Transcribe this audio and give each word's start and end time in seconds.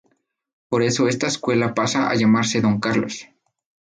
Por 0.67 0.81
eso 0.81 1.07
esta 1.07 1.27
escuela 1.27 1.75
pasa 1.75 2.09
a 2.09 2.15
llamarse 2.15 2.59
"Don 2.59 2.79
Carlos". 2.79 3.27